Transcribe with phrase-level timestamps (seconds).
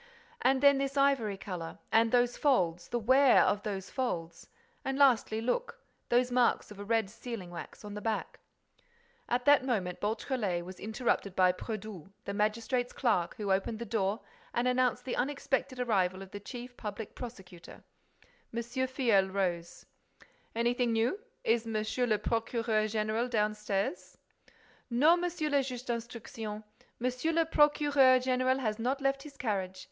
[0.41, 5.77] And then this ivory color.—And those folds—the wear of those folds—and, lastly, look,
[6.09, 8.39] those marks of red sealing wax, on the back—"
[9.29, 14.21] At that moment Beautrelet, was interrupted by Brédoux, the magistrate's clerk, who opened the door
[14.55, 17.83] and announced the unexpected arrival of the chief public prosecutor.
[18.51, 18.63] M.
[18.63, 19.85] Filleul rose:
[20.55, 21.19] "Anything new?
[21.43, 24.17] Is Monsieur le Procureur Général downstairs?"
[24.89, 26.63] "No, Monsieur le Juge d'Instruction.
[26.97, 29.79] Monsieur le Procureur Général has not left his carriage.